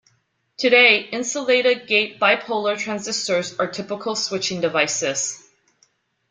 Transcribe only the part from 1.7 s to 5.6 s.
gate bipolar transistors are typical switching devices.